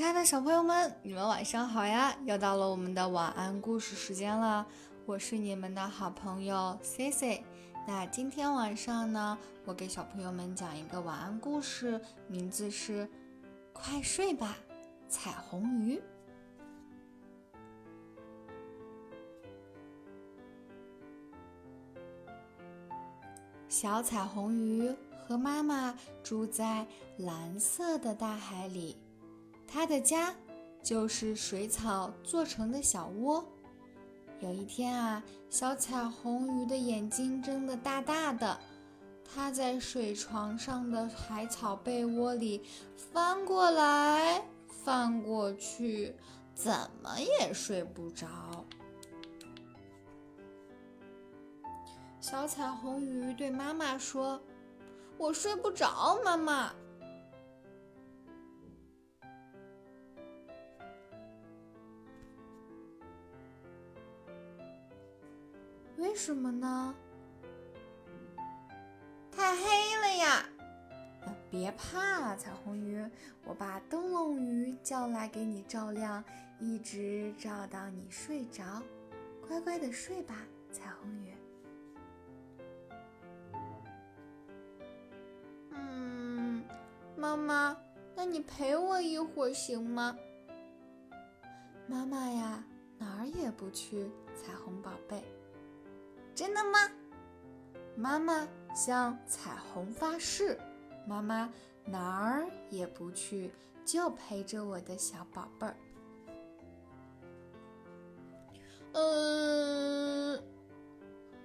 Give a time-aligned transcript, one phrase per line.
[0.00, 2.16] 亲爱的小朋友们，你们晚上好呀！
[2.24, 4.66] 又到了我们的晚安故事时间了，
[5.04, 7.44] 我是你们的好朋友 C C。
[7.86, 9.36] 那今天晚上呢，
[9.66, 13.04] 我给小朋友们讲一个晚安故事，名字是
[13.74, 14.56] 《快睡吧，
[15.06, 15.98] 彩虹鱼》。
[23.68, 24.90] 小彩虹鱼
[25.26, 26.86] 和妈妈住在
[27.18, 28.96] 蓝色的大海里。
[29.72, 30.34] 它的家
[30.82, 33.44] 就是水草做成的小窝。
[34.40, 38.58] 有一天啊，小彩虹鱼的眼睛睁得大大的，
[39.22, 42.64] 它在水床上的海草被窝里
[42.96, 46.16] 翻过来翻过去，
[46.52, 48.26] 怎么也睡不着。
[52.20, 54.40] 小彩虹鱼对妈妈说
[55.16, 56.72] ：“我睡不着，妈妈。”
[66.00, 66.94] 为什么呢？
[69.30, 69.62] 太黑
[70.00, 70.48] 了呀！
[71.50, 73.06] 别怕，彩虹鱼，
[73.44, 76.24] 我把灯笼鱼叫来给你照亮，
[76.58, 78.82] 一直照到你睡着。
[79.46, 80.36] 乖乖的睡吧，
[80.72, 81.34] 彩虹鱼。
[85.72, 86.64] 嗯，
[87.14, 87.76] 妈妈，
[88.14, 90.16] 那你陪我一会儿行吗？
[91.86, 92.64] 妈妈呀，
[92.96, 95.22] 哪儿也不去，彩虹宝贝。
[96.40, 96.78] 真的吗？
[97.94, 100.58] 妈妈向彩虹发誓，
[101.06, 101.52] 妈妈
[101.84, 103.52] 哪儿也不去，
[103.84, 105.76] 就陪着我的小宝贝儿。
[108.92, 110.42] 嗯，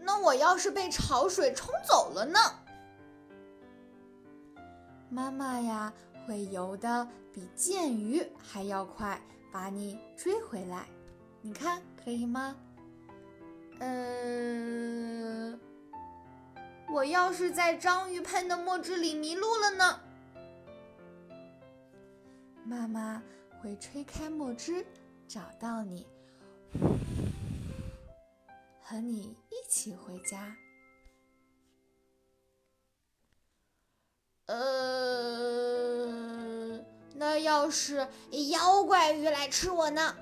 [0.00, 2.40] 那我要是被潮水冲走了呢？
[5.08, 5.92] 妈妈呀，
[6.26, 9.22] 会游的比剑鱼还要快，
[9.52, 10.88] 把你追回来。
[11.42, 12.56] 你看，可以吗？
[13.80, 15.58] 呃，
[16.92, 20.00] 我要是在章鱼喷的墨汁里迷路了呢？
[22.64, 23.22] 妈妈
[23.60, 24.86] 会吹开墨汁，
[25.26, 26.06] 找到你，
[28.82, 30.54] 和你一起回家。
[34.46, 34.56] 呃，
[37.14, 38.06] 那要是
[38.50, 40.14] 妖怪鱼来吃我呢？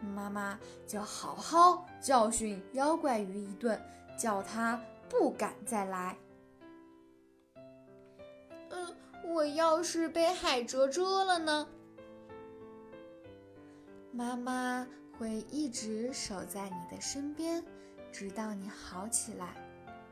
[0.00, 3.80] 妈妈就好好教训妖怪鱼一顿，
[4.18, 6.16] 叫他不敢再来。
[8.70, 11.68] 嗯，我要是被海蜇蛰了呢？
[14.12, 14.86] 妈妈
[15.18, 17.64] 会一直守在你的身边，
[18.10, 19.54] 直到你好起来，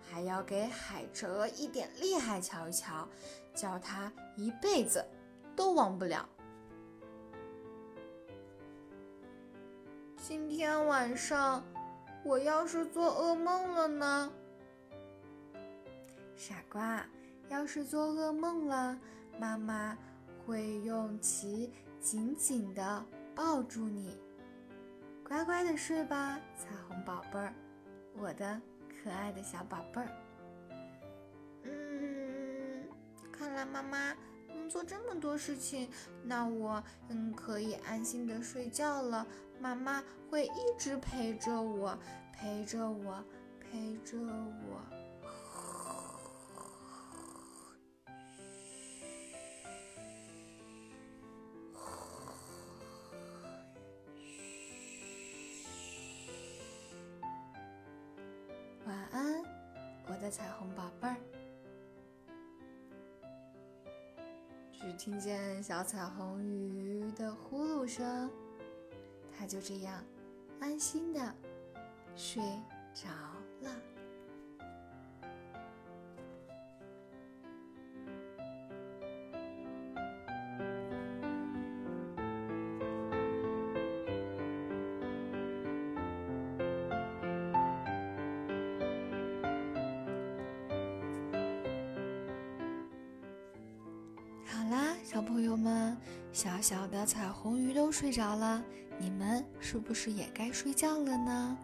[0.08, 3.08] 还要给海蜇一点厉害瞧一瞧，
[3.54, 5.04] 叫他一辈子
[5.56, 6.28] 都忘不了。
[10.28, 11.64] 今天晚上，
[12.22, 14.30] 我要是做噩梦了呢？
[16.36, 17.02] 傻瓜，
[17.48, 19.00] 要是做噩梦了，
[19.40, 19.96] 妈妈
[20.44, 23.02] 会用其紧紧的
[23.34, 24.20] 抱住你，
[25.26, 27.54] 乖乖的睡吧，彩虹宝贝儿，
[28.14, 28.60] 我的
[29.02, 30.08] 可爱的小宝贝儿。
[31.62, 32.86] 嗯，
[33.32, 34.14] 看来妈妈
[34.48, 35.88] 能做这么多事情，
[36.22, 39.26] 那我嗯可以安心的睡觉了。
[39.60, 41.98] 妈妈会一直陪着我，
[42.32, 43.22] 陪着我，
[43.60, 44.80] 陪着我。
[58.86, 59.42] 晚安，
[60.06, 61.16] 我的彩虹宝贝儿。
[64.72, 68.30] 只听见小彩虹鱼的呼噜声。
[69.38, 70.04] 他就这样
[70.58, 71.34] 安心的
[72.16, 72.42] 睡
[72.92, 73.08] 着
[73.60, 73.70] 了。
[95.10, 95.96] 小朋友们，
[96.34, 98.62] 小小的彩虹鱼都睡着了，
[98.98, 101.58] 你们是不是也该睡觉了呢？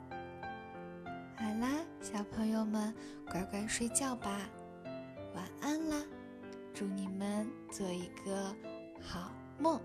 [1.36, 1.68] 好啦，
[2.00, 2.94] 小朋友们，
[3.30, 4.48] 乖乖睡觉吧，
[5.34, 5.96] 晚安啦！
[6.72, 8.56] 祝你们做一个
[8.98, 9.78] 好梦。